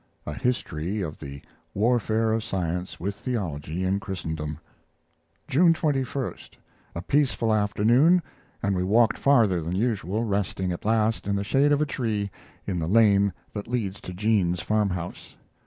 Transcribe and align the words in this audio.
['A 0.25 0.33
History 0.33 0.99
of 1.01 1.19
the 1.19 1.43
Warfare 1.75 2.33
of 2.33 2.43
Science 2.43 2.99
with 2.99 3.13
Theology 3.13 3.83
in 3.83 3.99
Christendom'.] 3.99 4.57
June 5.47 5.75
21. 5.75 6.33
A 6.95 7.01
peaceful 7.03 7.53
afternoon, 7.53 8.23
and 8.63 8.75
we 8.75 8.83
walked 8.83 9.19
farther 9.19 9.61
than 9.61 9.75
usual, 9.75 10.23
resting 10.25 10.71
at 10.71 10.85
last 10.85 11.27
in 11.27 11.35
the 11.35 11.43
shade 11.43 11.71
of 11.71 11.83
a 11.83 11.85
tree 11.85 12.31
in 12.65 12.79
the 12.79 12.87
lane 12.89 13.31
that 13.53 13.67
leads 13.67 14.01
to 14.01 14.11
Jean's 14.11 14.59
farm 14.61 14.89
house. 14.89 15.35